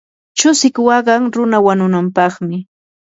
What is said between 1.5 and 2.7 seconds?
wanunampaqmi.